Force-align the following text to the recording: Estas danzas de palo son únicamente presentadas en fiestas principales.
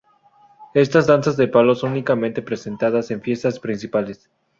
Estas 0.73 1.05
danzas 1.05 1.37
de 1.37 1.47
palo 1.47 1.75
son 1.75 1.91
únicamente 1.91 2.41
presentadas 2.41 3.11
en 3.11 3.21
fiestas 3.21 3.59
principales. 3.59 4.27